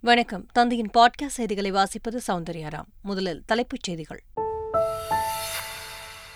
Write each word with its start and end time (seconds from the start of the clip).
வணக்கம். 0.00 0.46
தந்தையின் 0.52 0.90
பாட்காஸ்ட் 0.94 1.26
செய்திகளை 1.26 1.72
வாசிப்பது 1.72 2.18
சௌந்தர்யாராம். 2.26 2.84
முதலில் 3.02 3.42
தலைப்புச் 3.46 3.82
செய்திகள். 3.82 4.22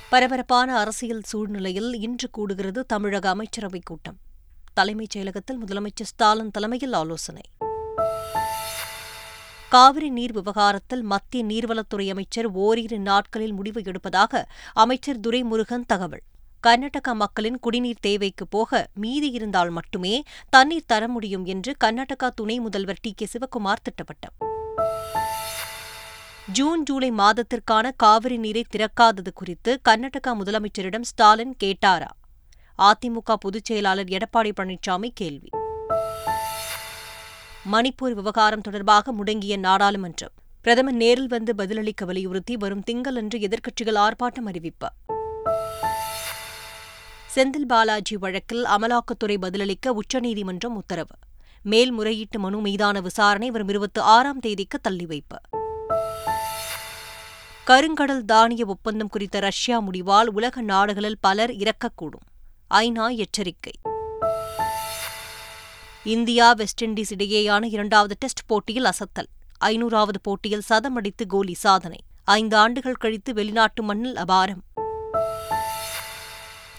பரபரப்பான 0.09 0.79
அரசியல் 0.79 1.23
சூழ்நிலையில் 1.23 2.01
இன்று 2.01 2.31
கூடுகிறது 2.39 2.81
தமிழக 2.81 3.35
அமைச்சரவைக் 3.35 3.85
கூட்டம். 3.85 4.17
தலைமைச் 4.73 5.17
செயலகத்தில் 5.17 5.59
முதலமைச்சர் 5.67 6.03
ஸ்டாலின் 6.03 6.51
தலைமையில் 6.51 6.93
ஆலோசனை. 6.93 7.43
காவிரி 9.69 10.11
நீர் 10.11 10.33
விவகாரத்தில் 10.33 11.03
மத்திய 11.03 11.45
நீர்வளத்துறை 11.45 12.11
அமைச்சர் 12.11 12.47
ஓரிரு 12.47 12.99
நாட்களில் 12.99 13.53
முடிவு 13.53 13.81
எடுப்பதாக 13.81 14.45
அமைச்சர் 14.73 15.21
துரைமுருகன் 15.21 15.87
தகவல். 15.87 16.23
கர்நாடக 16.63 17.15
மக்களின் 17.15 17.59
குடிநீர் 17.59 18.01
தேவைக்கு 18.01 18.47
போக 18.47 18.89
மீதி 18.95 19.31
இருந்தால் 19.31 19.71
மட்டுமே 19.71 20.23
தண்ணீர் 20.49 20.87
தர 20.87 21.09
முடியும் 21.09 21.45
என்று 21.45 21.75
கர்நாடகா 21.85 22.29
துணை 22.35 22.61
முதல்வர் 22.61 22.99
டி. 23.01 23.15
கே. 23.17 23.27
சிவக்குமார் 23.33 23.83
திட்டவட்டம் 23.83 24.47
ஜூன் 26.53 26.83
ஜூலை 26.83 27.11
மாதத்திற்கான 27.11 27.91
காவிரி 27.97 28.37
நீரை 28.37 28.65
திறக்காதது 28.77 29.33
குறித்து 29.35 29.81
கர்நாடகா 29.89 30.29
முதலமைச்சரிடம் 30.29 31.01
ஸ்டாலின் 31.01 31.57
கேட்டாரா? 31.65 32.09
அதிமுக 32.79 33.35
பொதுச் 33.41 33.65
செயலாளர் 33.65 34.07
எடப்பாடி 34.07 34.53
பழனிசாமி 34.61 35.11
கேள்வி. 35.15 35.49
மணிப்பூர் 37.73 38.13
விவகாரம் 38.13 38.61
தொடர்பாக 38.61 39.13
முடங்கிய 39.13 39.59
நாடாளுமன்றம். 39.59 40.37
பிரதமர் 40.63 40.95
நேரில் 40.95 41.29
வந்து 41.29 41.55
பதிலளிக்க 41.55 42.05
வலியுறுத்தி 42.05 42.57
வரும் 42.57 42.83
திங்களன்று 42.91 43.35
எதிர்க்கட்சிகள் 43.35 43.99
ஆர்ப்பாட்டம் 43.99 44.47
அறிவிப்பு. 44.47 44.89
செந்தில் 47.35 47.67
பாலாஜி 47.67 48.17
வழக்கில் 48.17 48.65
அமலாக்கத்துறை 48.65 49.37
பதிலளிக்க 49.39 49.93
உச்சநீதிமன்றம் 49.93 50.77
உத்தரவு. 50.77 51.15
மேல்முறையீட்டு 51.63 52.39
மனு 52.39 52.61
மீதான 52.61 53.01
விசாரணை 53.01 53.51
வரும் 53.51 53.69
இருபத்தி 53.69 54.01
ஆறாம் 54.01 54.39
தேதிக்கு 54.39 54.81
தள்ளி 54.81 55.07
வைப்பு. 55.07 55.39
கருங்கடல் 57.67 58.25
தானிய 58.25 58.67
ஒப்பந்தம் 58.67 59.09
குறித்த 59.09 59.41
ரஷ்யா 59.41 59.81
முடிவால் 59.81 60.27
உலக 60.27 60.61
நாடுகளில் 60.61 61.19
பலர் 61.21 61.51
இறக்கக்கூடும் 61.51 62.27
ஐநா 62.75 63.17
எச்சரிக்கை. 63.17 63.73
இந்தியா 66.05 66.53
வெஸ்ட் 66.53 66.85
இண்டீஸ் 66.85 67.15
இடையேயான 67.17 67.65
இரண்டாவது 67.65 68.17
டெஸ்ட் 68.19 68.47
போட்டியில் 68.47 68.85
அசத்தல். 68.85 69.29
ஐநூறாவது 69.65 70.21
போட்டியில் 70.23 70.63
சதமடித்து 70.69 71.27
கோலி 71.29 71.55
சாதனை. 71.55 71.99
ஐந்து 72.25 72.57
ஆண்டுகள் 72.57 72.95
கழித்து 72.95 73.35
வெளிநாட்டு 73.35 73.83
மண்ணில் 73.83 74.15
அபாரம். 74.15 74.63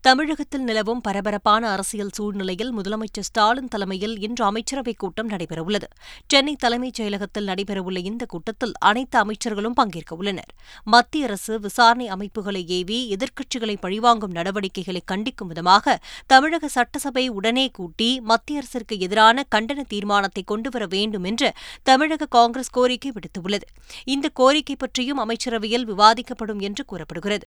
தமிழகத்தில் 0.00 0.62
நிலவும் 0.62 1.00
பரபரப்பான 1.00 1.70
அரசியல் 1.70 2.10
சூழ்நிலையில் 2.12 2.76
முதலமைச்சர் 2.76 3.26
ஸ்டாலின் 3.28 3.68
தலைமையில் 3.68 4.20
இன்று 4.20 4.44
அமைச்சரவைக் 4.44 4.96
கூட்டம் 4.96 5.28
நடைபெறவுள்ளது. 5.28 5.82
சென்னை 6.26 6.56
தலைமைச் 6.56 7.00
செயலகத்தில் 7.00 7.46
நடைபெறவுள்ள 7.46 7.96
இந்த 7.96 8.26
கூட்டத்தில் 8.26 8.72
அனைத்து 8.78 9.18
அமைச்சர்களும் 9.18 9.74
பங்கேற்க 9.74 10.16
உள்ளனர். 10.16 10.54
மத்திய 10.84 11.24
அரசு 11.24 11.60
விசாரணை 11.60 12.08
அமைப்புகளை 12.08 12.64
ஏவி 12.68 13.16
எதிர்க்கட்சிகளை 13.16 13.76
பழிவாங்கும் 13.80 14.30
நடவடிக்கைகளை 14.30 15.02
கண்டிக்கும் 15.12 15.46
விதமாக 15.46 16.00
தமிழக 16.26 16.68
சட்டசபை 16.68 17.28
உடனே 17.28 17.68
கூட்டி 17.68 18.20
மத்திய 18.20 18.58
அரசிற்கு 18.58 18.98
எதிரான 18.98 19.46
கண்டன 19.54 19.80
தீர்மானத்தை 19.88 20.42
கொண்டுவர 20.42 20.86
வேண்டும் 20.86 21.24
என்று 21.24 21.52
தமிழக 21.82 22.26
காங்கிரஸ் 22.26 22.70
கோரிக்கை 22.70 23.12
விடுத்துள்ளது. 23.12 23.68
இந்த 24.04 24.28
கோரிக்கை 24.28 24.76
பற்றியும் 24.78 25.18
அமைச்சரவையில் 25.18 25.88
விவாதிக்கப்படும் 25.88 26.60
என்று 26.60 26.84
கூறப்படுகிறது. 26.84 27.44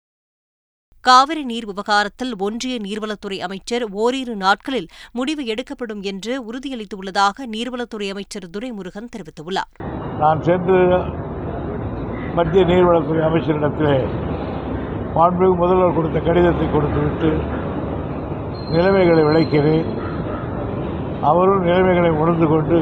காவிரி 1.07 1.43
நீர் 1.43 1.67
விவகாரத்தில் 1.69 2.33
ஒன்றிய 2.45 2.75
நீர்வளத்துறை 2.85 3.37
அமைச்சர் 3.45 3.83
ஓரிரு 4.03 4.33
நாட்களில் 4.43 4.87
முடிவு 5.11 5.43
எடுக்கப்படும் 5.45 6.01
என்று 6.11 6.33
உறுதியளித்துள்ளதாக 6.49 7.45
நீர்வளத்துறை 7.53 8.07
அமைச்சர் 8.13 8.47
துரைமுருகன் 8.55 9.11
தெரிவித்துள்ளார். 9.13 9.71
நான் 10.19 10.41
சென்று 10.41 10.79
மத்திய 12.37 12.63
நீர்வளத்துறை 12.71 13.21
அமைச்சரிடத்திலே 13.27 13.97
மாண்புமிகு 15.15 15.55
முதல்வர் 15.61 15.95
கொடுத்த 15.97 16.17
கடிதத்தை 16.19 16.67
கொடுத்துவிட்டு 16.69 17.29
நிலைமைகளை 18.73 19.23
விளைக்கிறேன் 19.27 19.87
அவரும் 21.21 21.65
நிலைமைகளை 21.69 22.11
உணர்ந்து 22.21 22.47
கொண்டு 22.47 22.79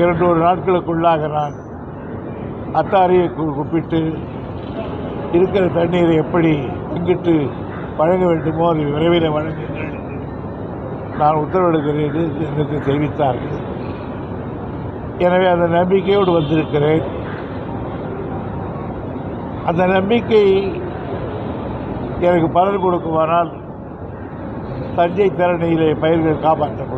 இரண்டு 0.00 0.24
ஒரு 0.30 0.40
நாட்களுக்குள்ளாக 0.46 1.28
நான் 1.36 1.54
அத்தாரியை 2.80 3.26
கூப்பிட்டு 3.32 4.00
இருக்கிற 5.36 5.64
தண்ணீரை 5.78 6.14
எப்படி 6.24 6.52
பங்கிட்டு 6.92 7.34
வழங்க 7.96 8.24
வேண்டுமோ 8.26 8.68
அதை 8.70 8.84
விரைவில் 8.94 9.34
வழங்குங்கள் 9.36 9.92
நான் 11.18 11.40
உத்தரவிடுகிறேன் 11.42 12.04
என்று 12.06 12.22
எனக்கு 12.52 12.76
தெரிவித்தார்கள். 12.86 13.58
எனவே 15.18 15.46
அந்த 15.46 15.66
நம்பிக்கையோடு 15.78 16.30
வந்திருக்கிறேன். 16.32 17.04
அந்த 19.66 19.82
நம்பிக்கை 19.86 20.42
எனக்கு 22.20 22.48
பலன் 22.56 22.82
கொடுக்குமானால் 22.84 23.50
தஞ்சை 24.96 25.28
திறனையிலே 25.30 25.88
பயிர்கள் 26.02 26.44
காப்பாற்றப்படும். 26.46 26.93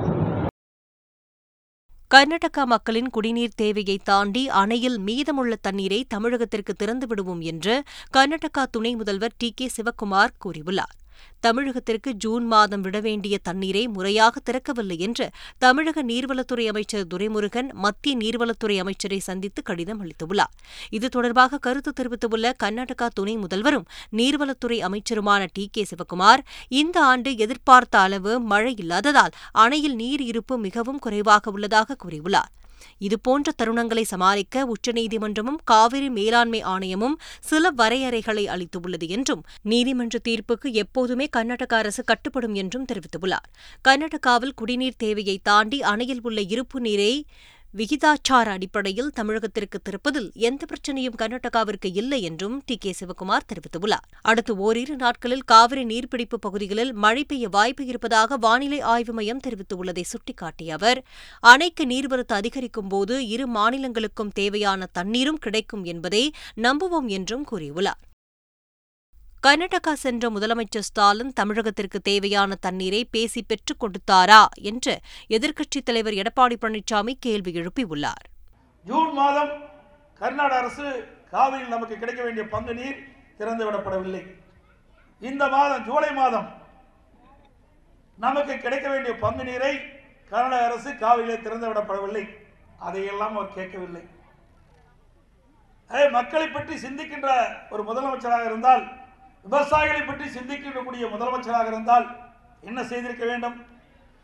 கர்நாடகா 2.17 2.63
மக்களின் 2.65 3.09
குடிநீர் 3.11 3.57
தேவையை 3.57 4.01
தாண்டி 4.05 4.49
அணையில் 4.49 4.99
மீதமுள்ள 4.99 5.57
தண்ணீரை 5.57 6.07
தமிழகத்திற்கு 6.15 6.73
திறந்துவிடுவோம் 6.79 7.41
என்று 7.41 7.75
கர்நாடகா 8.17 8.63
துணை 8.71 8.97
முதல்வர் 8.97 9.35
டி 9.39 9.53
கே 9.57 9.71
சிவக்குமார் 9.77 10.33
கூறியுள்ளார். 10.45 10.95
தமிழகத்திற்கு 11.41 12.13
ஜூன் 12.13 12.47
மாதம் 12.47 12.81
விட 12.81 13.01
வேண்டிய 13.01 13.39
தண்ணீரை 13.39 13.89
முறையாக 13.89 14.41
திறக்கவில்லை 14.41 14.99
என்று 14.99 15.31
தமிழக 15.59 16.03
நீர்வளத்துறை 16.03 16.67
அமைச்சர் 16.67 17.07
துரைமுருகன் 17.15 17.73
மத்திய 17.73 18.17
நீர்வளத்துறை 18.17 18.79
அமைச்சரை 18.79 19.19
சந்தித்து 19.19 19.63
கடிதம் 19.63 20.01
அளித்துள்ளார். 20.05 20.53
இது 20.91 21.09
தொடர்பாக 21.09 21.59
கருத்து 21.59 21.93
தெரிவித்துள்ள 21.93 22.55
கர்நாடகா 22.65 23.07
துணை 23.15 23.37
முதல்வரும் 23.37 23.87
நீர்வளத்துறை 24.17 24.79
அமைச்சருமான 24.81 25.47
டி. 25.53 25.69
கே. 25.73 25.87
சிவக்குமார் 25.91 26.39
இந்த 26.69 27.05
ஆண்டு 27.05 27.37
எதிர்பார்த்த 27.37 27.99
அளவு 27.99 28.41
மழை 28.41 28.75
இல்லாததால் 28.77 29.31
அணையில் 29.53 29.95
நீர் 29.95 30.21
இருப்பு 30.21 30.59
மிகவும் 30.59 30.99
குறைவாக 30.99 31.51
உள்ளதாக 31.51 31.97
கூறியுள்ளார். 32.05 32.53
இதுபோன்ற 32.99 33.53
தருணங்களை 33.63 34.03
சமாளிக்க 34.03 34.67
உச்சநீதிமன்றமும் 34.67 35.59
காவிரி 35.65 36.11
மேலாண்மை 36.11 36.65
ஆணையமும் 36.65 37.17
சில 37.41 37.71
வரையறைகளை 37.79 38.45
அளித்துள்ளது 38.47 39.09
என்றும் 39.09 39.45
நீதிமன்ற 39.63 40.19
தீர்ப்புக்கு 40.29 40.73
எப்போதுமே 40.73 41.27
கர்நாடக 41.27 41.77
அரசு 41.77 42.05
கட்டுப்படும் 42.05 42.55
என்றும் 42.55 42.85
தெரிவித்துள்ளார். 42.93 43.49
கர்நாடகாவில் 43.89 44.55
குடிநீர் 44.55 44.97
தேவையை 44.97 45.41
தாண்டி 45.43 45.83
அணையில் 45.83 46.21
உள்ள 46.23 46.41
இருப்பு 46.41 46.81
நீரை 46.81 47.27
விகிதாச்சார 47.75 48.47
அடிப்படையில் 48.49 49.11
தமிழகத்திற்கு 49.21 49.79
திருப்பதில் 49.83 50.31
எந்த 50.35 50.67
பிரச்சனையும் 50.67 51.19
கர்நாடகாவிற்கு 51.19 51.89
இல்லை 51.93 52.23
என்றும் 52.23 52.63
டி. 52.67 52.77
கே. 52.77 52.95
சிவக்குமார் 53.01 53.49
தெரிவித்துள்ளார். 53.51 54.07
அடுத்து 54.23 54.57
ஓரிரு 54.57 54.97
நாட்களில் 54.97 55.45
காவிரி 55.45 55.85
நீர்பிடிப்பு 55.85 56.39
பகுதிகளில் 56.41 56.93
மழை 56.95 57.25
பெய்ய 57.25 57.49
வாய்ப்பு 57.49 57.87
இருப்பதாக 57.87 58.37
வானிலை 58.37 58.81
ஆய்வு 58.81 59.13
மையம் 59.13 59.41
தெரிவித்துள்ளதை 59.47 60.05
சுட்டிக்காட்டிய 60.13 60.71
அவர் 60.71 61.01
அணைக்கு 61.41 61.87
நீர்வரத்து 61.87 62.35
அதிகரிக்கும் 62.35 62.89
போது 62.89 63.27
இரு 63.27 63.49
மாநிலங்களுக்கும் 63.51 64.35
தேவையான 64.35 64.89
தண்ணீரும் 64.93 65.39
கிடைக்கும் 65.39 65.85
என்பதை 65.85 66.25
நம்புவோம் 66.63 67.07
என்றும் 67.07 67.47
கூறியுள்ளார். 67.51 68.03
கர்நாடகா 69.45 69.93
சென்ற 70.03 70.29
முதலமைச்சர் 70.35 70.85
ஸ்டாலின் 70.87 71.33
தமிழகத்திற்கு 71.41 71.99
தேவையான 72.09 72.55
தண்ணீரை 72.65 73.01
பேசி 73.15 73.41
பெற்றுக் 73.43 73.81
கொடுத்தாரா 73.83 74.41
என்று 74.71 74.95
எதிர்க்கட்சித் 75.37 75.87
தலைவர் 75.89 76.17
எடப்பாடி 76.23 76.57
பழனிசாமி 76.63 77.13
கேள்வி 77.27 77.53
எழுப்பியுள்ளார். 77.61 78.25
ஜூன் 78.85 79.13
மாதம் 79.19 79.53
கர்நாடக 80.21 80.59
அரசு 80.63 80.87
காவிரியில் 81.31 81.73
நமக்கு 81.75 81.95
கிடைக்க 82.03 82.21
வேண்டிய 82.23 82.47
பங்கு 82.55 82.75
நீர் 82.81 82.99
திறந்துவிடப்படவில்லை 83.39 84.25
இந்த 85.23 85.43
மாதம் 85.55 85.87
ஜூலை 85.91 86.11
மாதம் 86.21 86.49
நமக்கு 88.19 88.57
கிடைக்க 88.67 88.87
வேண்டிய 88.89 89.15
பங்கு 89.25 89.47
நீரை 89.51 89.73
கர்நாடக 90.31 90.67
அரசு 90.69 90.91
காவிரியில் 91.05 91.45
திறந்துவிடப்படவில்லை 91.47 92.27
அதையெல்லாம் 92.89 93.35
அவர் 93.39 93.57
கேட்கவில்லை. 93.59 94.05
மக்களை 96.19 96.47
பற்றி 96.49 96.75
சிந்திக்கின்ற 96.87 97.29
ஒரு 97.75 97.83
முதலமைச்சராக 97.89 98.49
இருந்தால் 98.51 98.85
விவசாயிகளை 99.47 100.03
பற்றி 100.05 100.27
சிந்திக்கக்கூடிய 100.29 101.05
முதலமைச்சராக 101.11 101.67
இருந்தால் 101.67 102.07
என்ன 102.61 102.81
செய்திருக்க 102.85 103.25
வேண்டும்? 103.25 103.57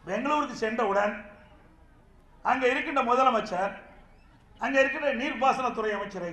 பெங்களூருக்கு 0.04 0.56
சென்றவுடன் 0.56 1.12
அங்கே 2.44 2.66
இருக்கின்ற 2.70 3.02
முதலமைச்சர் 3.02 3.74
அங்கே 4.60 4.78
இருக்கின்ற 4.80 5.10
நீர்ப்பாசனத்துறை 5.12 5.92
அமைச்சரை 5.92 6.32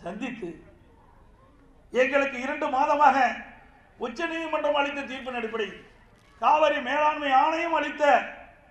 சந்தித்து 0.00 0.48
எங்களுக்கு 1.92 2.36
இரண்டு 2.40 2.66
மாதமாக 2.68 3.16
உச்ச 4.00 4.18
நீதிமன்றம் 4.26 4.78
அளித்த 4.80 5.00
தீர்ப்பின் 5.02 5.38
அடிப்படையில் 5.40 5.78
காவிரி 6.42 6.78
மேலாண்மை 6.80 7.30
ஆணையம் 7.40 7.74
அளித்த 7.74 8.04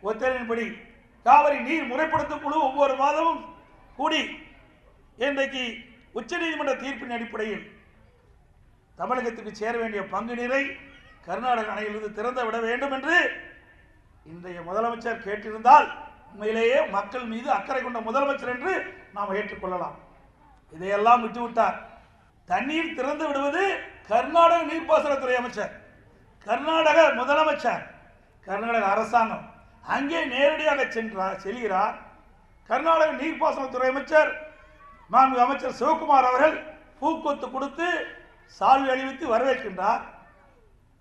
உத்தரவின்படி 0.04 0.66
காவிரி 1.26 1.58
நீர் 1.60 1.90
முறைப்படுத்தும் 1.92 2.44
குழு 2.44 2.58
ஒவ்வொரு 2.60 2.94
மாதமும் 2.96 3.42
கூடி 3.98 4.22
இன்றைக்கு 5.18 5.64
உச்சநீதிமன்ற 6.16 6.74
தீர்ப்பின் 6.76 7.16
அடிப்படையில் 7.18 7.66
தமிழகத்துக்கு 9.00 9.52
சேர 9.62 9.74
வேண்டிய 9.78 10.02
பங்கு 10.14 10.34
நீரை 10.40 10.64
கர்நாடக 11.28 11.72
அணையிலிருந்து 11.74 12.18
திறந்து 12.18 12.44
விட 12.46 12.58
வேண்டும் 12.68 12.94
என்று 12.98 13.18
இன்றைய 14.26 14.60
முதலமைச்சர் 14.70 15.26
கேட்டிருந்தால் 15.26 15.88
உண்மையிலேயே 16.32 16.80
மக்கள் 16.96 17.30
மீது 17.34 17.50
அக்கறை 17.58 17.82
கொண்ட 17.82 18.00
முதலமைச்சர் 18.08 18.54
என்று 18.56 18.74
நாம் 19.16 19.36
ஏற்றுக்கொள்ளலாம். 19.36 19.96
இதையெல்லாம் 20.74 21.24
விட்டுவிட்டார். 21.24 21.78
தண்ணீர் 22.50 22.98
திறந்து 22.98 23.26
விடுவது 23.28 23.64
கர்நாடக 24.10 24.62
நீர்ப்பாசனத்துறை 24.72 25.38
அமைச்சர் 25.40 25.74
கர்நாடக 26.48 27.00
முதலமைச்சர் 27.20 27.84
கர்நாடக 28.48 28.86
அரசாங்கம். 28.94 29.46
அங்கே 29.96 30.20
நேரடியாக 30.34 30.82
சென்றார் 30.96 31.42
செல்கிறார் 31.46 31.98
கர்நாடக 32.70 33.12
நீர்ப்பாசனத்துறை 33.22 33.90
அமைச்சர் 33.94 34.32
மாண்பு 35.12 35.38
அமைச்சர் 35.46 35.78
சிவகுமார் 35.80 36.30
அவர்கள் 36.30 36.56
பூக்கொத்து 37.00 37.48
கொடுத்து 37.50 37.88
சால்வி 38.58 38.90
அணிவித்து 38.94 39.26
வரவேற்கின்றார். 39.34 40.02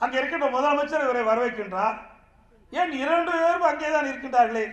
அங்கே 0.00 0.16
இருக்கின்ற 0.18 0.48
முதலமைச்சர் 0.56 1.06
இவரை 1.06 1.22
வரவேற்கின்றார். 1.30 1.96
ஏன் 2.80 2.92
இரண்டு 3.02 3.30
பேரும் 3.38 3.68
அங்கே 3.70 3.90
தான் 3.92 4.08
இருக்கின்றார்களே? 4.10 4.66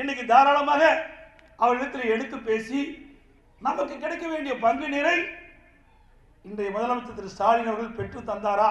இன்னைக்கு 0.00 0.24
தாராளமாக 0.32 0.82
அவரிடத்தில் 1.64 2.12
எடுத்து 2.14 2.36
பேசி 2.48 2.80
நமக்கு 3.66 3.94
கிடைக்க 4.02 4.24
வேண்டிய 4.32 4.54
பங்கு 4.64 4.88
நிறை 4.96 5.16
இன்றைய 6.48 6.70
முதலமைச்சர் 6.76 7.18
திரு 7.18 7.32
ஸ்டாலின் 7.34 7.70
அவர்கள் 7.70 7.96
பெற்று 7.98 8.20
தந்தாரா? 8.30 8.68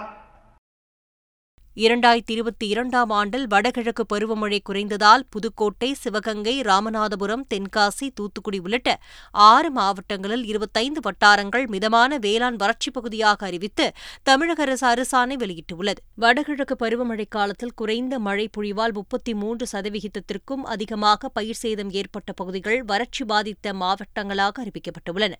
இரண்டாயிரத்தி 1.78 2.32
இருபத்தி 2.32 2.68
இரண்டாம் 2.68 3.10
ஆண்டில் 3.10 3.48
வடகிழக்கு 3.48 4.04
பருவமழை 4.14 4.60
குறைந்ததால் 4.70 5.24
புதுக்கோட்டை 5.30 5.94
சிவகங்கை 5.94 6.62
ராமநாதபுரம் 6.62 7.44
தென்காசி 7.54 8.08
தூத்துக்குடி 8.14 8.60
உள்ளிட்ட 8.60 9.00
ஆறு 9.32 9.70
மாவட்டங்களில் 9.72 10.46
இருபத்தைந்து 10.46 11.02
வட்டாரங்கள் 11.02 11.66
மிதமான 11.68 12.18
வேளாண் 12.18 12.56
வறட்சிப் 12.56 12.94
பகுதியாக 12.94 13.46
அறிவித்து 13.46 13.92
தமிழக 14.24 14.64
அரசு 14.64 14.88
அரசாணை 14.88 15.38
வெளியிட்டுள்ளது. 15.44 16.02
வடகிழக்கு 16.16 16.78
பருவமழை 16.80 17.26
காலத்தில் 17.30 17.76
குறைந்த 17.76 18.20
மழை 18.20 18.50
பொழிவால் 18.58 18.94
முப்பத்தி 18.94 19.34
மூன்று 19.34 19.68
சதவிகிதத்திற்கும் 19.72 20.66
அதிகமாக 20.66 21.30
பயிர் 21.30 21.62
சேதம் 21.64 21.92
ஏற்பட்ட 21.92 22.32
பகுதிகள் 22.32 22.84
வறட்சி 22.84 23.26
பாதித்த 23.26 23.74
மாவட்டங்களாக 23.74 24.66
அறிவிக்கப்பட்டுள்ளன. 24.66 25.34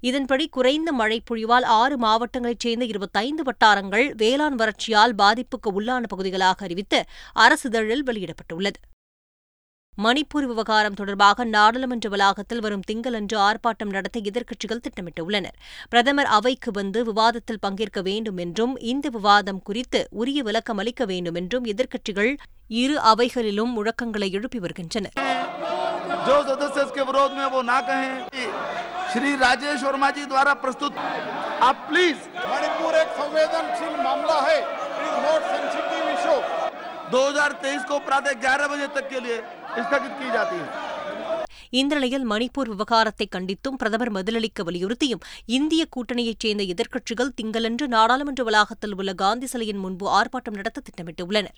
இதன்படி 0.00 0.48
குறைந்த 0.48 0.92
மழை 0.92 1.22
பொழிவால் 1.30 1.62
ஆறு 1.62 1.96
மாவட்டங்களைச் 1.98 2.58
சேர்ந்த 2.58 2.84
இருபத்தைந்து 2.84 3.42
வட்டாரங்கள் 3.42 4.14
வேளாண் 4.14 4.58
வறட்சியால் 4.58 5.16
பாதிப்புக்கு 5.18 5.70
உள்ளான 5.72 6.06
பகுதிகளாக 6.06 6.64
அறிவித்து 6.64 7.04
அரசிதழில் 7.34 8.06
வெளியிடப்பட்டுள்ளது. 8.06 8.80
மணிப்பூர் 9.98 10.46
விவகாரம் 10.46 10.94
தொடர்பாக 10.94 11.44
நாடாளுமன்ற 11.44 12.08
வளாகத்தில் 12.08 12.60
வரும் 12.60 12.84
திங்களன்று 12.90 13.36
ஆர்ப்பாட்டம் 13.38 13.90
நடத்த 13.90 14.20
எதிர்க்கட்சிகள் 14.20 14.82
திட்டமிட்டுள்ளனர். 14.86 15.56
பிரதமர் 15.88 16.26
அவைக்கு 16.26 16.70
வந்து 16.70 17.04
விவாதத்தில் 17.04 17.58
பங்கேற்க 17.60 18.02
வேண்டும் 18.02 18.36
என்றும் 18.36 18.78
இந்த 18.78 19.08
விவாதம் 19.08 19.62
குறித்து 19.62 20.08
உரிய 20.10 20.42
விளக்கம் 20.42 20.78
அளிக்க 20.78 21.04
வேண்டும் 21.04 21.34
என்றும் 21.34 21.64
எதிர்க்கட்சிகள் 21.64 22.36
இரு 22.68 22.98
அவைகளிலும் 23.00 23.72
முழக்கங்களை 23.76 24.30
எழுப்பி 24.32 24.58
வருகின்றன 24.58 25.08
जो 29.09 29.21
सदस्य 29.21 29.25
इसके 29.25 29.35
विरोध 29.35 29.35
में 29.35 29.35
वो 29.35 29.35
ना 29.35 29.35
कहें 29.35 29.35
श्री 29.35 29.35
राजेश 29.35 29.83
वर्मा 29.83 30.09
जी 30.11 30.25
द्वारा 30.25 30.53
प्रस्तुत 30.61 30.97
आप 31.63 31.85
प्लीज 31.89 32.15
मणिपुर 32.45 32.95
एक 32.95 33.09
संवेदनशील 33.19 33.95
मामला 34.03 34.39
है 34.41 34.59
it 34.59 35.01
is 35.01 35.15
not 35.25 35.41
sensitive 35.51 36.09
issue 36.09 36.35
2023 37.11 37.83
को 37.85 37.99
प्रातः 37.99 38.33
11 38.43 38.69
बजे 38.69 38.87
तक 38.95 39.09
के 39.09 39.19
लिए 39.19 39.37
स्थगित 39.79 40.13
की 40.19 40.31
जाती 40.31 40.57
है 40.57 40.93
இந்த 41.73 41.95
நிலையில் 41.95 42.25
மணிப்பூர் 42.25 42.69
விவகாரத்தை 42.69 43.25
கண்டித்தும் 43.27 43.77
பிரதமர் 43.77 44.11
பதிலளிக்க 44.11 44.63
வலியுறுத்தியும் 44.63 45.23
இந்திய 45.47 45.85
கூட்டணியைச் 45.95 46.43
சேர்ந்த 46.45 46.63
எதிர்க்கட்சிகள் 46.63 47.35
திங்களன்று 47.41 47.87
நாடாளுமன்ற 47.87 48.43
வளாகத்தில் 48.43 48.95
உள்ள 48.95 49.13
காந்தி 49.13 49.49
சிலையின் 49.53 49.83
முன்பு 49.85 50.07
ஆர்ப்பாட்டம் 50.09 50.55
நடத்த 50.55 50.83
திட்டமிட்டுள்ளனர் 50.85 51.57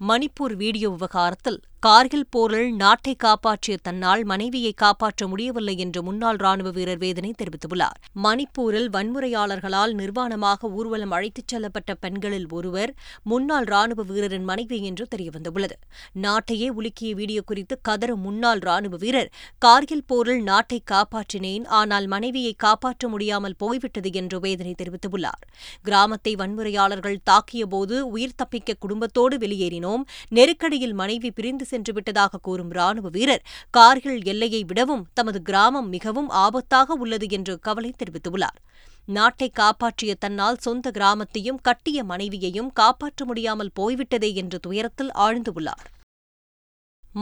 மணிப்பூர் 0.00 0.54
வீடியோ 0.54 0.88
விவகாரத்தில் 0.88 1.60
கார்கில் 1.82 2.28
போரில் 2.30 2.70
நாட்டை 2.74 3.12
காப்பாற்றிய 3.16 3.76
தன்னால் 3.82 4.22
மனைவியை 4.24 4.70
காப்பாற்ற 4.72 5.26
முடியவில்லை 5.26 5.74
என்று 5.76 6.02
முன்னாள் 6.02 6.36
ராணுவ 6.36 6.68
வீரர் 6.70 6.98
வேதனை 6.98 7.34
தெரிவித்துள்ளார். 7.38 7.98
மணிப்பூரில் 8.24 8.88
வன்முறையாளர்களால் 8.90 9.92
நிர்வாணமாக 9.94 10.70
ஊர்வலம் 10.70 11.10
அழைத்துச் 11.10 11.50
செல்லப்பட்ட 11.52 11.94
பெண்களில் 11.94 12.48
ஒருவர் 12.48 12.92
முன்னாள் 13.22 13.64
ராணுவ 13.64 14.04
வீரரின் 14.04 14.44
மனைவி 14.44 14.78
என்று 14.82 15.06
தெரியவந்துள்ளது. 15.14 15.76
நாட்டையே 16.16 16.68
உலுக்கிய 16.78 17.10
வீடியோ 17.14 17.42
குறித்து 17.42 17.76
கதறும் 17.88 18.22
முன்னாள் 18.22 18.58
ராணுவ 18.58 18.96
வீரர் 18.96 19.30
கார்கில் 19.58 20.06
போரில் 20.06 20.42
நாட்டை 20.42 20.80
காப்பாற்றினேன் 20.90 21.64
ஆனால் 21.64 22.06
மனைவியை 22.06 22.54
காப்பாற்ற 22.56 23.08
முடியாமல் 23.08 23.58
போய்விட்டது 23.58 24.12
என்று 24.12 24.40
வேதனை 24.40 24.74
தெரிவித்துள்ளார். 24.82 25.42
கிராமத்தை 25.82 26.34
வன்முறையாளர்கள் 26.36 27.22
தாக்கியபோது 27.30 27.98
உயிர் 28.16 28.36
தப்பிக்க 28.36 28.78
குடும்பத்தோடு 28.78 29.38
வெளியேறினோம் 29.38 29.84
நெருக்கடியில் 30.28 30.92
மனைவி 30.92 31.30
பிரிந்து 31.30 31.64
சென்று 31.64 31.92
விட்டதாக 31.92 32.38
கூறும் 32.42 32.70
ராணுவ 32.70 33.08
வீரர் 33.08 33.44
கார்கில் 33.70 34.24
எல்லையை 34.24 34.64
விடவும் 34.64 35.06
தமது 35.14 35.42
கிராமம் 35.42 35.88
மிகவும் 35.88 36.30
ஆபத்தாக 36.30 36.96
உள்ளது 36.98 37.28
என்று 37.28 37.58
கவலை 37.58 37.94
தெரிவித்துள்ளார். 37.98 38.60
நாட்டை 39.06 39.48
காப்பாற்றிய 39.48 40.14
தன்னால் 40.14 40.56
சொந்த 40.56 40.90
கிராமத்தையும் 40.90 41.60
கட்டிய 41.62 42.04
மனைவியையும் 42.04 42.72
காப்பாற்ற 42.72 43.24
முடியாமல் 43.24 43.74
போய்விட்டதே 43.74 44.34
என்று 44.34 44.60
துயரத்தில் 44.60 45.12
ஆழ்ந்துள்ளார் 45.26 45.86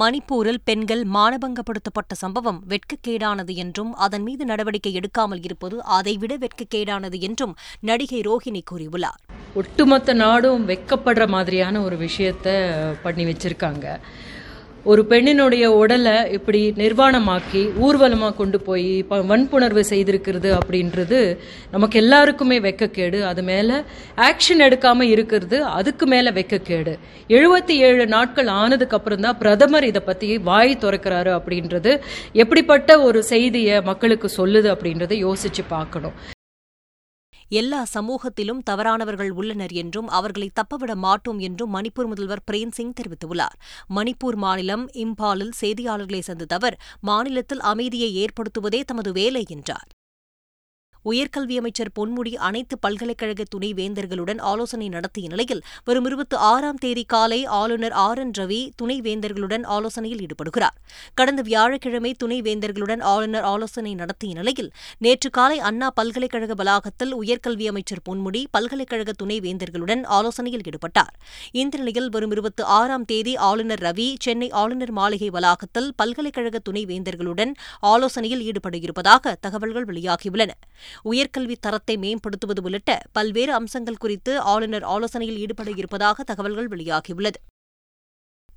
மணிப்பூரில் 0.01 0.59
பெண்கள் 0.65 1.03
மானபங்கப்படுத்தப்பட்ட 1.15 2.13
சம்பவம் 2.15 2.65
வெட்கக்கேடானது 2.69 3.55
என்றும் 3.55 3.95
அதன் 3.95 4.23
மீது 4.23 4.45
நடவடிக்கை 4.45 4.99
எடுக்காமல் 4.99 5.43
இருப்பது 5.43 5.85
அதைவிட 5.85 6.37
வெட்கக்கேடானது 6.37 7.21
என்றும் 7.21 7.55
நடிகை 7.81 8.21
ரோஹிணி 8.21 8.61
கூறியுள்ளார். 8.71 9.21
ஒட்டுமொத்த 9.55 10.13
நாடும் 10.13 10.69
வெக்கப்படுற 10.69 11.27
மாதிரியான 11.29 11.83
ஒரு 11.83 11.97
விஷயத்த 11.97 12.49
பண்ணி 13.03 13.25
வச்சிருக்காங்க. 13.25 13.99
ஒரு 14.85 15.07
பெண்ணினுடைய 15.09 15.65
உடலை 15.65 16.31
இப்படி 16.31 16.73
நிர்வாணமாக்கி 16.77 17.77
ஊர்வலமாக 17.77 18.35
கொண்டு 18.35 18.61
போய் 18.61 19.03
ப- 19.03 19.21
வன்புணர்வு 19.21 19.85
செய்திருக்கிறது 19.91 20.59
அப்படின்றது 20.59 21.39
நமக்கு 21.71 21.99
எல்லாருக்குமே 21.99 22.59
வெக்கக்கேடு. 22.59 23.23
அது 23.23 23.43
மேலே 23.43 23.75
ஆக்ஷன் 24.17 24.59
எடுக்காமல் 24.59 25.03
இருக்கிறது 25.03 25.65
அதுக்கு 25.65 26.07
மேலே 26.07 26.31
வெக்கக்கேடு. 26.31 26.99
எழுபத்தி 27.29 27.71
ஏழு 27.71 28.07
நாட்கள் 28.07 28.47
ஆனதுக்கு 28.47 28.97
அப்புறம் 28.97 29.21
தான் 29.21 29.39
பிரதமர் 29.39 29.85
இதை 29.85 30.03
பற்றி 30.05 30.39
வாய் 30.39 30.79
திறக்கிறாரு 30.81 31.41
அப்படின்றது. 31.41 32.01
எப்படிப்பட்ட 32.33 33.01
ஒரு 33.01 33.23
செய்தியை 33.23 33.83
மக்களுக்கு 33.83 34.31
சொல்லுது 34.37 34.77
அப்படின்றத 34.77 35.15
யோசித்து 35.15 35.63
பார்க்கணும். 35.69 36.13
எல்லா 37.61 37.81
சமூகத்திலும் 37.95 38.61
தவறானவர்கள் 38.71 39.31
உள்ளனர் 39.31 39.75
என்றும் 39.83 40.09
அவர்களை 40.09 40.49
தப்பவிட 40.61 40.93
மாட்டோம் 41.07 41.39
என்றும் 41.39 41.75
மணிப்பூர் 41.75 42.11
முதல்வர் 42.13 42.47
பிரேம் 42.51 42.73
சிங் 42.73 42.97
தெரிவித்துள்ளார். 43.01 43.57
மணிப்பூர் 43.95 44.39
மாநிலம் 44.45 44.85
இம்பாலில் 45.05 45.55
செய்தியாளர்களை 45.61 46.21
சந்தித்த 46.21 46.55
அவர் 46.55 46.77
மாநிலத்தில் 47.01 47.63
அமைதியை 47.73 48.11
ஏற்படுத்துவதே 48.23 48.81
தமது 48.85 49.13
வேலை 49.13 49.45
என்றார். 49.49 49.89
உயர்கல்வி 51.11 51.57
அமைச்சர் 51.57 51.91
பொன்முடி 51.99 52.35
அனைத்து 52.35 52.79
பல்கலைக்கழக 52.79 53.45
துணை 53.51 53.75
வேந்தர்களுடன் 53.75 54.41
ஆலோசனை 54.41 54.89
நடத்திய 54.89 55.29
நிலையில் 55.29 55.63
வரும் 55.85 56.05
இருபத்தி 56.05 56.37
ஆறாம் 56.37 56.77
தேதி 56.77 57.05
காலை 57.05 57.45
ஆளுநர் 57.45 57.93
ஆர் 57.93 58.19
என் 58.19 58.31
ரவி 58.39 58.71
துணை 58.77 59.01
வேந்தர்களுடன் 59.01 59.65
ஆலோசனையில் 59.65 60.27
ஈடுபடுகிறார். 60.27 60.77
கடந்த 61.15 61.43
வியாழக்கிழமை 61.43 62.15
துணை 62.15 62.43
வேந்தர்களுடன் 62.43 63.03
ஆளுநர் 63.03 63.43
ஆலோசனை 63.43 63.95
நடத்திய 63.95 64.35
நிலையில் 64.35 64.73
நேற்று 64.99 65.31
காலை 65.31 65.59
அண்ணா 65.59 65.91
பல்கலைக்கழக 65.91 66.55
வளாகத்தில் 66.55 67.15
உயர்கல்வி 67.17 67.67
அமைச்சர் 67.67 68.03
பொன்முடி 68.09 68.45
பல்கலைக்கழக 68.51 69.13
துணை 69.13 69.41
வேந்தர்களுடன் 69.41 70.05
ஆலோசனையில் 70.07 70.61
ஈடுபட்டார். 70.61 71.15
இந்த 71.53 71.79
நிலையில் 71.79 72.09
வரும் 72.09 72.31
இருபத்தி 72.31 72.63
ஆறாம் 72.63 73.05
தேதி 73.05 73.37
ஆளுநர் 73.37 73.81
ரவி 73.81 74.15
சென்னை 74.19 74.51
ஆளுநர் 74.51 74.91
மாளிகை 74.91 75.31
வளாகத்தில் 75.31 75.93
பல்கலைக்கழக 75.97 76.59
துணை 76.59 76.85
வேந்தர்களுடன் 76.85 77.55
ஆலோசனையில் 77.81 78.43
ஈடுபட 78.43 78.77
இருப்பதாக 78.77 79.37
தகவல்கள் 79.41 79.85
வெளியாகியுள்ளன. 79.85 80.51
உயர்கல்வி 81.03 81.57
தரத்தை 81.61 81.97
மேம்படுத்துவது 81.97 82.63
உள்ளிட்ட 82.63 83.03
பல்வேறு 83.13 83.53
அம்சங்கள் 83.53 83.97
குறித்து 83.97 84.41
ஆளுநர் 84.41 84.83
ஆலோசனையில் 84.83 85.39
ஈடுபட 85.39 85.71
இருப்பதாக 85.71 86.23
தகவல்கள் 86.23 86.69
வெளியாகியுள்ளது. 86.69 87.39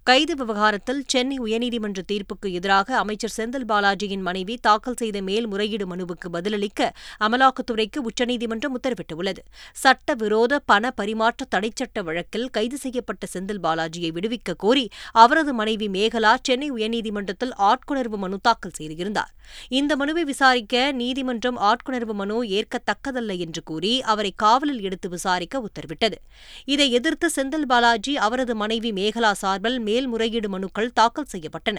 கைது 0.08 0.36
விவகாரத்தில் 0.36 1.04
சென்னை 1.08 1.38
உயர்நீதிமன்ற 1.38 2.02
தீர்ப்புக்கு 2.12 2.48
எதிராக 2.50 2.98
அமைச்சர் 2.98 3.34
செந்தில் 3.38 3.66
பாலாஜியின் 3.68 4.22
மனைவி 4.22 4.56
தாக்கல் 4.58 4.96
செய்த 4.96 5.22
மேல்முறையீடு 5.22 5.86
மனுவுக்கு 5.88 6.28
பதிலளிக்க 6.32 6.90
அமலாக்கத்துறைக்கு 7.20 8.00
உச்சநீதிமன்றம் 8.02 8.76
உத்தரவிட்டுள்ளது. 8.78 9.42
சட்டவிரோத 9.72 10.60
பண 10.60 10.92
பரிமாற்ற 10.92 11.46
தடைச்சட்ட 11.56 12.04
வழக்கில் 12.04 12.48
கைது 12.50 12.78
செய்யப்பட்ட 12.78 13.28
செந்தில் 13.34 13.62
பாலாஜியை 13.64 14.12
விடுவிக்க 14.12 14.56
கோரி 14.58 14.86
அவரது 15.12 15.54
மனைவி 15.54 15.90
மேகலா 15.90 16.34
சென்னை 16.42 16.70
உயர்நீதிமன்றத்தில் 16.72 17.54
ஆட்கொணர்வு 17.60 18.20
மனு 18.24 18.40
தாக்கல் 18.42 18.76
செய்திருந்தார். 18.76 19.34
இந்த 19.70 19.96
மனுவை 19.96 20.24
விசாரிக்க 20.24 20.92
நீதிமன்றம் 20.92 21.60
ஆட்கொணர்வு 21.60 22.14
மனு 22.14 22.40
ஏற்கத்தக்கதல்ல 22.44 23.38
என்று 23.38 23.64
கூறி 23.64 24.02
அவரை 24.02 24.34
காவலில் 24.36 24.82
எடுத்து 24.82 25.10
விசாரிக்க 25.10 25.64
உத்தரவிட்டது. 25.68 26.18
இதை 26.66 26.92
எதிர்த்து 26.92 27.30
செந்தில் 27.36 27.70
பாலாஜி 27.74 28.18
அவரது 28.18 28.56
மனைவி 28.56 28.92
மேகலா 28.92 29.32
சார்பில் 29.44 29.80
மேல்முறையீடு 29.98 30.50
மனுக்கள் 30.50 30.92
தாக்கல் 30.94 31.32
செய்யப்பட்டன. 31.34 31.78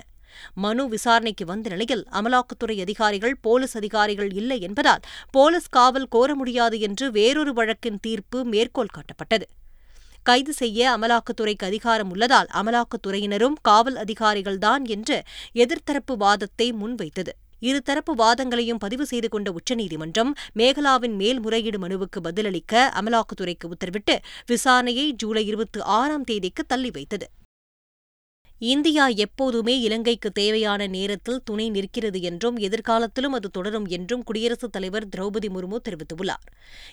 மனு 0.55 0.83
விசாரணைக்கு 0.89 1.45
வந்த 1.45 1.67
நிலையில் 1.69 2.03
அமலாக்கத்துறை 2.13 2.77
அதிகாரிகள் 2.81 3.35
போலீஸ் 3.41 3.77
அதிகாரிகள் 3.77 4.31
இல்லை 4.33 4.59
என்பதால் 4.61 5.05
போலீஸ் 5.31 5.69
காவல் 5.69 6.09
கோர 6.09 6.35
முடியாது 6.35 6.77
என்று 6.81 7.07
வேறொரு 7.11 7.53
வழக்கின் 7.53 8.01
தீர்ப்பு 8.01 8.39
மேற்கோள் 8.45 8.95
காட்டப்பட்டது. 8.97 9.47
கைது 10.23 10.53
செய்ய 10.53 10.89
அமலாக்கத்துறைக்கு 10.97 11.67
அதிகாரம் 11.71 12.11
உள்ளதால் 12.11 12.49
அமலாக்கத்துறையினரும் 12.61 13.59
காவல் 13.63 13.99
அதிகாரிகள்தான் 14.05 14.85
என்று 14.89 15.19
எதிர்த்தரப்பு 15.55 16.17
வாதத்தை 16.17 16.69
முன்வைத்தது. 16.73 17.35
இருதரப்பு 17.61 18.13
வாதங்களையும் 18.19 18.83
பதிவு 18.85 19.05
செய்து 19.07 19.29
கொண்ட 19.29 19.49
உச்சநீதிமன்றம் 19.53 20.33
மேகலாவின் 20.59 21.17
மேல்முறையீடு 21.21 21.79
மனுவுக்கு 21.79 22.21
பதிலளிக்க 22.23 22.93
அமலாக்கத்துறைக்கு 23.01 23.73
உத்தரவிட்டு 23.73 24.17
விசாரணையை 24.51 25.07
ஜூலை 25.11 25.45
இருபத்தி 25.47 25.81
ஆறாம் 25.81 26.25
தேதிக்கு 26.25 26.65
தள்ளி 26.65 26.91
வைத்தது. 26.91 27.27
இந்தியா 28.61 29.09
எப்போதுமே 29.09 29.81
இலங்கைக்கு 29.81 30.31
தேவையான 30.31 30.87
நேரத்தில் 30.87 31.43
துணை 31.45 31.71
நிற்கிறது 31.71 32.21
என்றும் 32.21 32.57
எதிர்காலத்திலும் 32.57 33.33
அது 33.33 33.51
தொடரும் 33.51 33.87
என்றும் 33.87 34.23
குடியரசுத் 34.23 34.73
தலைவர் 34.73 35.07
திரௌபதி 35.17 35.49
முர்மு 35.49 35.79
தெரிவித்துள்ளார். 35.89 36.43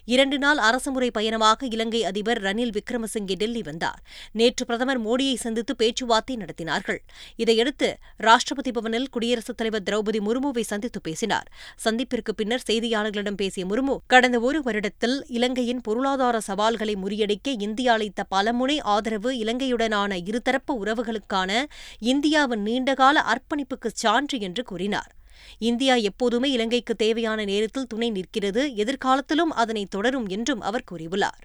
இரண்டு 0.06 0.38
நாள் 0.38 0.58
அரசுமுறை 0.58 1.12
பயணமாக 1.12 1.66
இலங்கை 1.66 2.04
அதிபர் 2.04 2.42
ரணில் 2.42 2.74
விக்ரமசிங்கே 2.78 3.36
டெல்லி 3.36 3.62
வந்தார். 3.62 4.04
நேற்று 4.32 4.66
பிரதமர் 4.66 5.02
மோடியை 5.06 5.34
சந்தித்து 5.36 5.76
பேச்சுவார்த்தை 5.76 6.38
நடத்தினார்கள். 6.38 7.00
இதையடுத்து 7.36 7.98
ராஷ்டிரபதி 8.20 8.74
பவனில் 8.74 9.10
குடியரசுத் 9.10 9.58
தலைவர் 9.58 9.84
திரௌபதி 9.84 10.22
முர்முவை 10.28 10.62
சந்தித்து 10.62 11.02
பேசினார். 11.02 11.50
சந்திப்பிற்கு 11.86 12.34
பின்னர் 12.36 12.68
செய்தியாளர்களிடம் 12.70 13.36
பேசிய 13.36 13.66
முர்மு 13.66 13.98
கடந்த 14.08 14.40
ஒரு 14.40 14.62
வருடத்தில் 14.62 15.18
இலங்கையின் 15.30 15.82
பொருளாதார 15.82 16.40
சவால்களை 16.40 16.96
முறியடிக்க 16.96 17.48
இந்தியா 17.60 17.94
அளித்த 17.94 18.24
பலமுனை 18.36 18.80
ஆதரவு 18.82 19.32
இலங்கையுடனான 19.38 20.22
இருதரப்பு 20.30 20.74
உறவுகளுக்கான 20.84 21.52
இந்தியாவின் 22.00 22.62
நீண்டகால 22.62 23.24
அர்ப்பணிப்புக்கு 23.24 23.90
சான்று 23.94 24.40
என்று 24.40 24.64
கூறினார். 24.64 25.12
இந்தியா 25.60 25.96
எப்போதுமே 25.96 26.50
இலங்கைக்கு 26.52 26.96
தேவையான 26.96 27.40
நேரத்தில் 27.44 27.88
துணை 27.88 28.10
நிற்கிறது 28.10 28.62
எதிர்காலத்திலும் 28.76 29.52
அதனை 29.56 29.86
தொடரும் 29.86 30.28
என்றும் 30.28 30.62
அவர் 30.62 30.90
கூறியுள்ளார். 30.92 31.44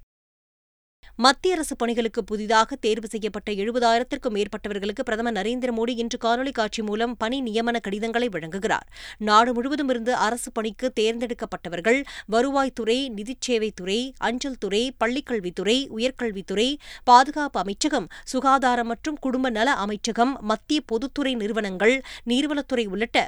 மத்திய 1.24 1.54
அரசு 1.54 1.74
பணிகளுக்கு 1.76 2.20
புதிதாக 2.24 2.76
தேர்வு 2.76 3.08
செய்யப்பட்ட 3.08 3.48
எழுபதாயிரத்திற்கும் 3.52 4.34
மேற்பட்டவர்களுக்கு 4.36 5.02
பிரதமர் 5.08 5.34
நரேந்திர 5.34 5.70
மோடி 5.78 5.94
இன்று 6.02 6.18
காணொலி 6.22 6.52
காட்சி 6.52 6.82
மூலம் 6.82 7.16
பணி 7.16 7.38
நியமன 7.42 7.80
கடிதங்களை 7.80 8.28
வழங்குகிறார். 8.28 8.86
நாடு 9.18 9.50
முழுவதும் 9.54 9.88
இருந்து 9.88 10.14
அரசு 10.26 10.50
பணிக்கு 10.52 10.92
தேர்ந்தெடுக்கப்பட்டவர்கள் 11.00 11.98
வருவாய்த்துறை 12.34 12.96
நிதிச்சேவைத்துறை 13.18 13.98
அஞ்சல் 14.28 14.58
துறை 14.58 14.82
பள்ளிக்கல்வித்துறை 15.04 15.76
உயர்கல்வித்துறை 15.96 16.68
பாதுகாப்பு 17.04 17.60
அமைச்சகம் 17.60 18.08
சுகாதாரம் 18.24 18.86
மற்றும் 18.86 19.18
குடும்ப 19.20 19.50
நல 19.50 19.74
அமைச்சகம் 19.84 20.32
மத்திய 20.42 20.80
பொதுத்துறை 20.92 21.34
நிறுவனங்கள் 21.34 21.96
நீர்வளத்துறை 22.30 22.86
உள்ளிட்ட 22.86 23.18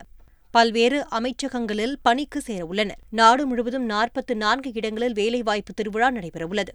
பல்வேறு 0.54 1.00
அமைச்சகங்களில் 1.18 1.94
பணிக்கு 2.02 2.40
சேரவுள்ளனர் 2.46 3.02
நாடு 3.20 3.44
முழுவதும் 3.46 3.84
நாற்பத்து 3.84 4.36
நான்கு 4.36 4.72
இடங்களில் 4.74 5.18
வேலைவாய்ப்பு 5.20 5.74
திருவிழா 5.74 6.10
நடைபெறவுள்ளது. 6.10 6.74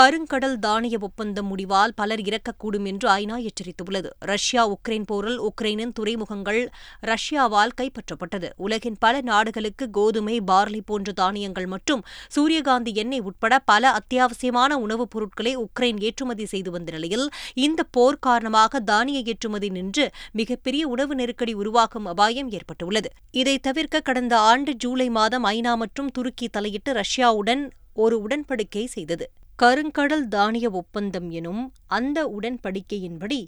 கருங்கடல் 0.00 0.58
தானிய 0.58 0.98
ஒப்பந்தம் 1.00 1.56
முடிவால் 1.56 1.92
பலர் 1.94 2.20
இறக்கக்கூடும் 2.20 2.86
என்று 2.86 3.08
ஐநா 3.08 3.46
எச்சரித்துள்ளது. 3.46 4.10
ரஷ்யா 4.18 4.70
உக்ரைன் 4.70 5.02
போரில் 5.06 5.40
உக்ரைனின் 5.40 5.92
துறைமுகங்கள் 5.92 6.70
ரஷ்யாவால் 7.06 7.74
கைப்பற்றப்பட்டது. 7.80 8.48
உலகின் 8.56 8.96
பல 8.98 9.20
நாடுகளுக்கு 9.20 9.90
கோதுமை 9.90 10.40
பார்லி 10.40 10.80
போன்ற 10.84 11.12
தானியங்கள் 11.12 11.66
மற்றும் 11.66 12.04
சூரியகாந்தி 12.28 12.94
எண்ணெய் 12.94 13.20
உட்பட 13.20 13.58
பல 13.58 13.92
அத்தியாவசியமான 13.92 14.72
உணவுப் 14.72 15.10
பொருட்களை 15.10 15.56
உக்ரைன் 15.56 16.00
ஏற்றுமதி 16.00 16.46
செய்து 16.46 16.70
வந்த 16.70 16.92
நிலையில் 16.92 17.28
இந்த 17.54 17.82
போர் 17.82 18.18
காரணமாக 18.18 18.80
தானிய 18.80 19.22
ஏற்றுமதி 19.24 19.68
நின்று 19.68 20.10
மிகப்பெரிய 20.32 20.88
உணவு 20.88 21.14
நெருக்கடி 21.14 21.52
உருவாகும் 21.52 22.06
அபாயம் 22.06 22.50
ஏற்பட்டுள்ளது. 22.50 23.08
இதை 23.30 23.58
தவிர்க்க 23.58 24.00
கடந்த 24.00 24.38
ஆண்டு 24.38 24.74
ஜூலை 24.74 25.10
மாதம் 25.10 25.44
ஐநா 25.44 25.76
மற்றும் 25.76 26.10
துருக்கி 26.10 26.48
தலையிட்டு 26.48 26.92
ரஷ்யாவுடன் 26.92 27.70
ஒரு 27.94 28.26
உடன்படிக்கை 28.28 28.84
செய்தது. 28.84 29.30
கருங்கடல் 29.60 30.26
தானிய 30.28 30.66
ஒப்பந்தம் 30.70 31.28
எனும் 31.30 31.62
அந்த 31.88 32.18
உடன்படிக்கையின்படி 32.28 33.40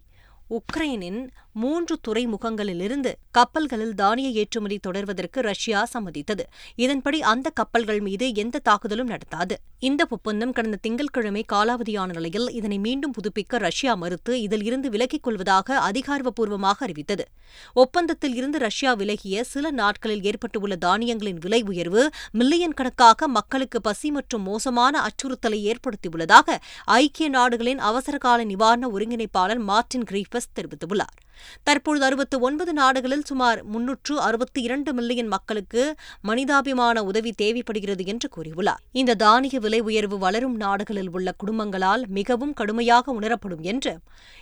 உக்ரைனின் 0.50 1.21
மூன்று 1.52 1.99
துறைமுகங்களிலிருந்து 2.09 3.12
கப்பல்களில் 3.30 3.94
தானிய 3.94 4.28
ஏற்றுமதி 4.28 4.80
தொடர்வதற்கு 4.87 5.40
ரஷ்யா 5.40 5.88
சம்மதித்தது. 5.94 6.40
இதன்படி 6.75 7.23
அந்த 7.23 7.50
கப்பல்கள் 7.50 8.00
மீது 8.00 8.35
எந்த 8.35 8.59
தாக்குதலும் 8.59 9.09
நடத்தாது. 9.09 9.52
இந்த 9.78 10.06
ஒப்பந்தம் 10.11 10.52
கடந்த 10.52 10.78
திங்கட்கிழமை 10.82 11.44
காலாவதியான 11.52 12.06
நிலையில் 12.06 12.50
இதனை 12.50 12.78
மீண்டும் 12.78 13.12
புதுப்பிக்க 13.12 13.59
ரஷ்யா 13.59 13.94
மறுத்து 13.94 14.40
இதில் 14.40 14.64
இருந்து 14.64 14.90
விலகிக் 14.90 15.23
கொள்வதாக 15.23 15.78
அதிகாரப்பூர்வமாக 15.78 16.85
அறிவித்தது. 16.85 17.25
ஒப்பந்தத்தில் 17.73 18.35
இருந்து 18.35 18.59
ரஷ்யா 18.59 18.94
விலகிய 18.94 19.44
சில 19.44 19.71
நாட்களில் 19.71 20.23
ஏற்பட்டுள்ள 20.23 20.76
தானியங்களின் 20.76 21.38
விலை 21.38 21.62
உயர்வு 21.62 22.11
மில்லியன் 22.32 22.75
கணக்காக 22.75 23.28
மக்களுக்கு 23.28 23.80
பசி 23.80 24.11
மற்றும் 24.11 24.42
மோசமான 24.42 25.09
அச்சுறுத்தலை 25.09 25.73
ஏற்படுத்தியுள்ளதாக 25.73 26.56
ஐக்கிய 26.85 27.28
நாடுகளின் 27.28 27.78
அவசரகால 27.78 28.44
நிவாரண 28.44 28.88
ஒருங்கிணைப்பாளர் 28.88 29.59
மார்டின் 29.59 30.04
கிரீஃபஸ் 30.11 30.52
தெரிவித்துள்ளார். 30.61 31.22
தற்பொழுது 31.62 32.05
அறுபத்து 32.05 32.41
ஒன்பது 32.41 32.73
நாடுகளில் 32.73 33.25
சுமார் 33.25 33.61
முன்னூற்று 33.65 34.21
அறுபத்தி 34.21 34.62
இரண்டு 34.62 34.93
மில்லியன் 34.93 35.27
மக்களுக்கு 35.27 35.83
மனிதாபிமான 36.23 37.03
உதவி 37.03 37.33
தேவைப்படுகிறது 37.33 38.05
என்று 38.05 38.29
கூறியுள்ளார். 38.37 38.83
இந்த 38.93 39.15
தானிய 39.15 39.59
விலை 39.59 39.81
உயர்வு 39.81 40.19
வளரும் 40.19 40.57
நாடுகளில் 40.57 41.11
உள்ள 41.11 41.35
குடும்பங்களால் 41.45 42.05
மிகவும் 42.09 42.53
கடுமையாக 42.53 43.12
உணரப்படும் 43.12 43.61
என்று 43.61 43.95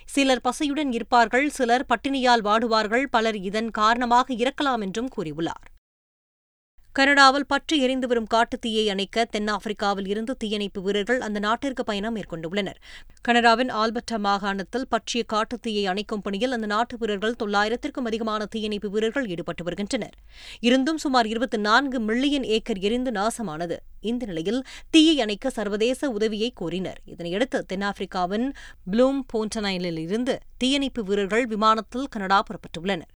சிலர் 0.05 0.45
பசியுடன் 0.49 0.91
இருப்பார்கள் 0.91 1.49
சிலர் 1.49 1.85
பட்டினியால் 1.89 2.45
வாடுவார்கள் 2.47 3.05
பலர் 3.11 3.37
இதன் 3.49 3.69
காரணமாக 3.71 4.33
இறக்கலாம் 4.33 4.81
என்றும் 4.81 5.09
கூறியுள்ளார். 5.17 5.67
கனடாவில் 6.93 7.45
பற்றி 7.47 7.79
எரிந்து 7.79 8.07
வரும் 8.07 8.27
காட்டுத்தீயை 8.33 8.89
அணைக்க 8.89 9.27
தென்னாப்பிரிக்காவில் 9.31 10.07
இருந்து 10.07 10.37
தீயணைப்பு 10.37 10.81
வீரர்கள் 10.81 11.21
அந்த 11.21 11.39
நாட்டிற்கு 11.39 11.83
பயணம் 11.83 12.15
மேற்கொண்டுள்ளனர். 12.15 12.79
கனடாவின் 13.21 13.71
ஆல்பர்டா 13.71 14.17
மாகாணத்தில் 14.17 14.87
பற்றிய 14.89 15.25
காட்டுத்தீயை 15.33 15.83
அணைக்கும் 15.91 16.23
பணியில் 16.23 16.51
அந்த 16.51 16.65
நாட்டு 16.65 16.97
வீரர்கள் 16.97 17.37
தொள்ளாயிரத்திற்கும் 17.43 18.05
அதிகமான 18.05 18.45
தீயணைப்பு 18.45 18.89
வீரர்கள் 18.89 19.27
ஈடுபட்டு 19.27 19.63
வருகின்றனர். 19.63 20.17
இருந்தும் 20.59 20.97
சுமார் 20.97 21.25
இருபத்தி 21.25 21.57
நான்கு 21.57 21.99
மில்லியன் 21.99 22.43
ஏக்கர் 22.43 22.77
எரிந்து 22.77 23.11
நாசமானது. 23.11 23.77
இந்த 24.01 24.25
நிலையில் 24.25 24.61
தீயை 24.89 25.21
அணைக்க 25.21 25.49
சர்வதேச 25.49 26.09
உதவியை 26.09 26.53
கோரினர். 26.61 26.99
இதனையடுத்து 27.05 27.61
தென்னாப்பிரிக்காவின் 27.73 28.51
ப்ளூம் 28.91 29.23
போன்டனைலிருந்து 29.33 30.37
தீயணைப்பு 30.57 31.03
வீரர்கள் 31.03 31.45
விமானத்தில் 31.45 32.07
கனடா 32.09 32.43
புறப்பட்டுள்ளனர். 32.43 33.11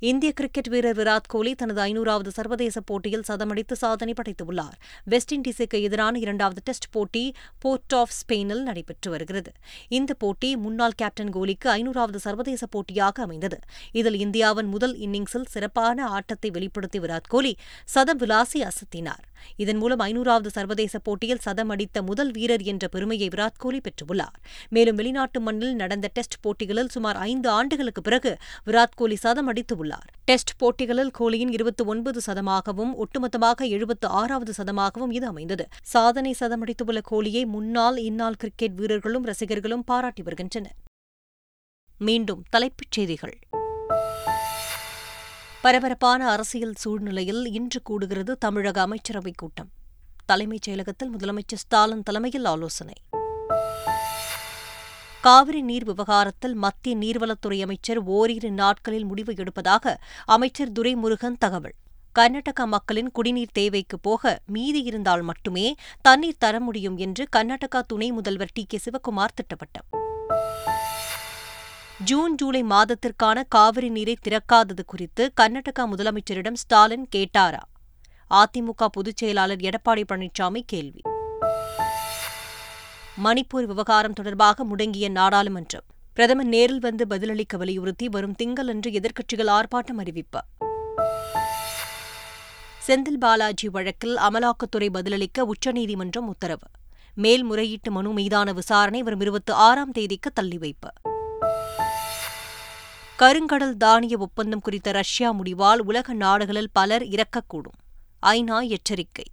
இந்திய 0.00 0.32
கிரிக்கெட் 0.32 0.68
வீரர் 0.68 0.96
விராட் 0.96 1.28
கோலி 1.28 1.54
தனது 1.54 1.80
ஐநூறாவது 1.82 2.28
சர்வதேச 2.28 2.80
போட்டியில் 2.80 3.24
சதமடித்து 3.28 3.72
சாதனை 3.72 4.14
படைத்துள்ளார். 4.18 4.76
வெஸ்ட் 5.04 5.34
இண்டீஸுக்கு 5.34 5.80
எதிரான 5.82 6.18
இரண்டாவது 6.18 6.60
டெஸ்ட் 6.64 6.88
போட்டி 6.90 7.34
போர்ட் 7.58 7.94
ஆஃப் 7.94 8.10
ஸ்பெயினில் 8.18 8.62
நடைபெற்று 8.62 9.10
வருகிறது. 9.10 9.52
இந்த 9.88 10.14
போட்டி 10.14 10.56
முன்னாள் 10.56 10.96
கேப்டன் 10.96 11.32
கோலிக்கு 11.32 11.70
ஐநூறாவது 11.70 12.16
சர்வதேச 12.16 12.66
போட்டியாக 12.66 13.22
அமைந்தது. 13.22 13.58
இதில் 13.92 14.18
இந்தியாவின் 14.18 14.66
முதல் 14.66 14.98
இன்னிங்ஸில் 14.98 15.48
சிறப்பான 15.48 16.06
ஆட்டத்தை 16.06 16.50
வெளிப்படுத்தி 16.50 16.98
விராட் 16.98 17.28
கோலி 17.28 17.56
சதம் 17.84 18.18
விளாசி 18.18 18.68
அசத்தினார். 18.68 19.26
இதன் 19.56 19.76
மூலம் 19.76 19.98
ஐநூறாவது 19.98 20.46
சர்வதேச 20.46 20.98
போட்டியில் 20.98 21.38
சதம் 21.38 21.68
அடித்த 21.68 22.02
முதல் 22.02 22.30
வீரர் 22.30 22.62
என்ற 22.62 22.88
பெருமையை 22.88 23.28
விராட் 23.28 23.58
கோலி 23.58 23.80
பெற்றுள்ளார். 23.80 24.36
மேலும் 24.68 24.96
வெளிநாட்டு 24.96 25.40
மண்ணில் 25.40 25.74
நடந்த 25.74 26.10
டெஸ்ட் 26.12 26.40
போட்டிகளில் 26.40 26.88
சுமார் 26.88 27.16
ஐந்து 27.16 27.48
ஆண்டுகளுக்கு 27.48 28.02
பிறகு 28.02 28.36
விராட் 28.66 28.96
கோலி 28.96 29.16
சதம் 29.16 29.52
அடித்துள்ளார் 29.52 30.08
டெஸ்ட் 30.24 30.56
போட்டிகளில் 30.56 31.10
கோலியின் 31.10 31.52
இருபத்தி 31.52 31.84
ஒன்பது 31.84 32.20
சதமாகவும் 32.26 32.92
ஒட்டுமொத்தமாக 32.94 33.68
எழுபத்து 33.68 34.08
ஆறாவது 34.08 34.52
சதமாகவும் 34.62 35.10
இது 35.10 35.26
அமைந்தது. 35.26 35.66
சாதனை 35.82 36.34
சதமடித்துள்ள 36.40 37.00
கோலியை 37.02 37.44
முன்னாள் 37.44 37.96
இந்நாள் 37.98 38.34
கிரிக்கெட் 38.34 38.74
வீரர்களும் 38.74 39.26
ரசிகர்களும் 39.26 39.84
பாராட்டி 39.84 40.22
வருகின்றனர். 40.22 40.76
மீண்டும் 41.98 42.42
தலைப்புச் 42.50 42.92
செய்திகள். 42.92 43.38
பரபரப்பான 45.60 46.30
அரசியல் 46.30 46.72
சூழ்நிலையில் 46.74 47.52
இன்று 47.52 47.82
கூடுகிறது 47.90 48.32
தமிழக 48.38 48.86
அமைச்சரவைக் 48.86 49.36
கூட்டம். 49.36 49.68
தலைமைச் 50.26 50.70
செயலகத்தில் 50.70 51.10
முதலமைச்சர் 51.18 51.54
ஸ்டாலின் 51.54 52.02
தலைமையில் 52.02 52.44
ஆலோசனை. 52.44 52.94
காவிரி 55.20 55.62
நீர் 55.62 55.84
விவகாரத்தில் 55.84 56.54
மத்திய 56.54 56.96
நீர்வளத்துறை 56.96 57.62
அமைச்சர் 57.62 57.98
ஓரிரு 57.98 58.50
நாட்களில் 58.50 59.04
முடிவு 59.04 59.32
எடுப்பதாக 59.32 59.96
அமைச்சர் 60.24 60.72
துரைமுருகன் 60.72 61.36
தகவல். 61.38 61.74
கர்நாடக 62.12 62.66
மக்களின் 62.66 63.10
குடிநீர் 63.10 63.52
தேவைக்கு 63.52 63.98
போக 63.98 64.40
மீதி 64.46 64.82
இருந்தால் 64.82 65.22
மட்டுமே 65.22 65.74
தண்ணீர் 66.00 66.38
தர 66.38 66.60
முடியும் 66.60 66.96
என்று 66.96 67.28
கர்நாடகா 67.36 67.80
துணை 67.86 68.12
முதல்வர் 68.12 68.50
டி 68.52 68.64
கே 68.68 68.80
சிவக்குமார் 68.84 69.34
திட்டவட்டம் 69.34 70.07
ஜூன் 72.04 72.34
ஜூலை 72.34 72.64
மாதத்திற்கான 72.64 73.42
காவிரி 73.48 73.88
நீரை 73.88 74.16
திறக்காதது 74.28 74.84
குறித்து 74.86 75.32
கர்நாடகா 75.40 75.78
முதலமைச்சரிடம் 75.78 76.52
ஸ்டாலின் 76.52 77.08
கேட்டாரா? 77.16 77.58
அதிமுக 78.30 78.86
பொதுச் 78.92 79.16
செயலாளர் 79.16 79.56
எடப்பாடி 79.56 80.04
பழனிசாமி 80.12 80.62
கேள்வி. 80.66 81.00
மணிப்பூர் 83.24 83.64
விவகாரம் 83.64 84.12
தொடர்பாக 84.12 84.64
முடங்கிய 84.64 85.10
நாடாளுமன்றம். 85.10 85.86
பிரதமர் 86.12 86.46
நேரில் 86.46 86.80
வந்து 86.80 87.06
பதிலளிக்க 87.06 87.56
வலியுறுத்தி 87.56 88.08
வரும் 88.08 88.34
திங்களன்று 88.42 88.86
எதிர்க்கட்சிகள் 88.86 89.48
ஆர்ப்பாட்டம் 89.48 89.98
அறிவிப்பு. 89.98 90.40
செந்தில் 92.86 93.18
பாலாஜி 93.18 93.68
வழக்கில் 93.68 94.16
அமலாக்கத்துறை 94.16 94.90
பதிலளிக்க 94.90 95.44
உச்சநீதிமன்றம் 95.44 96.28
உத்தரவு. 96.28 96.66
மேல்முறையீட்டு 97.14 97.90
மனு 97.90 98.12
மீதான 98.12 98.52
விசாரணை 98.52 99.02
வரும் 99.02 99.20
இருபத்தி 99.20 99.52
ஆறாம் 99.52 99.90
தேதிக்கு 99.90 100.32
தள்ளி 100.32 100.58
வைப்பு. 100.58 100.90
கருங்கடல் 103.22 103.76
தானிய 103.76 104.18
ஒப்பந்தம் 104.18 104.60
குறித்த 104.60 104.92
ரஷ்யா 104.92 105.32
முடிவால் 105.32 105.78
உலக 105.78 106.12
நாடுகளில் 106.12 106.70
பலர் 106.72 107.02
இறக்கக்கூடும். 107.02 107.78
ஐநா 108.22 108.68
எச்சரிக்கை. 108.68 109.24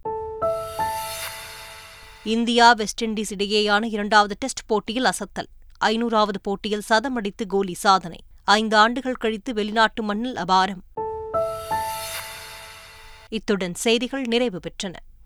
இந்தியா 2.24 2.72
வெஸ்ட் 2.72 3.04
இண்டீஸ் 3.04 3.32
இடையேயான 3.36 3.84
இரண்டாவது 3.84 4.36
டெஸ்ட் 4.38 4.66
போட்டியில் 4.66 5.04
அசத்தல். 5.04 5.48
ஐநூறாவது 5.84 6.38
போட்டியில் 6.42 6.80
சதம் 6.80 7.16
அடித்து 7.16 7.46
கோலி 7.46 7.74
சாதனை. 7.74 8.18
ஐந்து 8.44 8.76
ஆண்டுகள் 8.76 9.14
கழித்து 9.14 9.54
வெளிநாட்டு 9.54 10.02
மண்ணில் 10.02 10.34
அபாரம். 10.34 10.82
இத்துடன் 13.28 13.74
செய்திகள் 13.74 14.22
நிறைவு 14.22 14.60
பெற்றன. 14.60 14.94